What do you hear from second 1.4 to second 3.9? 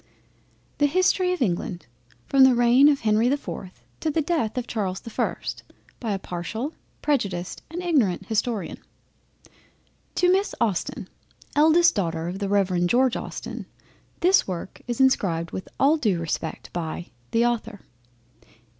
ENGLAND FROM THE REIGN OF HENRY THE 4TH